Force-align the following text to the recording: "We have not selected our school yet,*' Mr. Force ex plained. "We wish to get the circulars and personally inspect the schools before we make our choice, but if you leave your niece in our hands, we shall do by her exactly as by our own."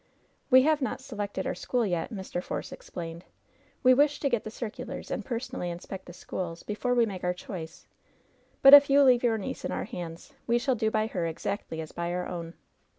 "We 0.49 0.63
have 0.63 0.81
not 0.81 0.99
selected 0.99 1.45
our 1.45 1.53
school 1.53 1.85
yet,*' 1.85 2.11
Mr. 2.11 2.41
Force 2.43 2.73
ex 2.73 2.89
plained. 2.89 3.23
"We 3.83 3.93
wish 3.93 4.19
to 4.21 4.29
get 4.29 4.43
the 4.43 4.49
circulars 4.49 5.11
and 5.11 5.23
personally 5.23 5.69
inspect 5.69 6.07
the 6.07 6.13
schools 6.13 6.63
before 6.63 6.95
we 6.95 7.05
make 7.05 7.23
our 7.23 7.35
choice, 7.35 7.85
but 8.63 8.73
if 8.73 8.89
you 8.89 9.03
leave 9.03 9.21
your 9.21 9.37
niece 9.37 9.63
in 9.63 9.71
our 9.71 9.85
hands, 9.85 10.33
we 10.47 10.57
shall 10.57 10.73
do 10.73 10.89
by 10.89 11.05
her 11.05 11.27
exactly 11.27 11.81
as 11.81 11.91
by 11.91 12.11
our 12.13 12.25
own." 12.25 12.55